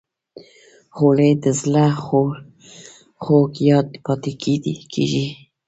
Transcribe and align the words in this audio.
خولۍ 0.95 1.31
د 1.43 1.45
زړه 1.61 1.85
خوږ 3.23 3.51
یاد 3.69 3.87
پاتې 4.05 4.31
کېږي. 4.93 5.25